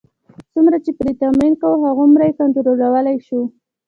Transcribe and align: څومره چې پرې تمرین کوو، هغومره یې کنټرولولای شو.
څومره 0.53 0.77
چې 0.85 0.91
پرې 0.99 1.11
تمرین 1.21 1.53
کوو، 1.61 1.83
هغومره 1.89 2.23
یې 2.27 2.37
کنټرولولای 2.39 3.17
شو. 3.27 3.41